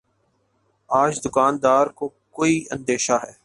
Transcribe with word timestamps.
آج 0.89 1.13
دکان 1.25 1.53
دار 1.63 1.87
کو 1.97 2.05
کوئی 2.31 2.55
اندیشہ 2.71 3.17
ہے 3.23 3.31